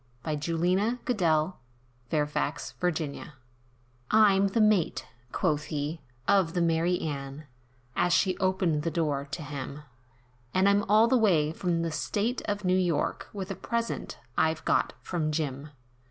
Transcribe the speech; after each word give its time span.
[Illustration: 0.25 0.61
The 0.61 0.67
Mate 1.11 1.25
of 2.09 2.09
the 2.09 2.25
Mary 2.25 3.19
Anne] 3.19 3.33
"I'M 4.09 4.47
the 4.47 4.59
Mate," 4.59 5.05
quoth 5.31 5.65
he, 5.65 6.01
"Of 6.27 6.55
the 6.55 6.61
'Mary 6.63 6.99
Anne,'" 7.01 7.45
As 7.95 8.11
she 8.11 8.35
opened 8.39 8.81
the 8.81 8.89
door 8.89 9.25
to 9.29 9.43
him, 9.43 9.83
And 10.55 10.67
I'm 10.67 10.81
all 10.89 11.07
the 11.07 11.19
way 11.19 11.51
from 11.53 11.83
the 11.83 11.91
state 11.91 12.41
of 12.45 12.65
New 12.65 12.75
York, 12.79 13.29
With 13.31 13.51
a 13.51 13.55
present, 13.55 14.17
I've 14.35 14.65
got 14.65 14.93
from 15.03 15.31
Jim!" 15.31 15.69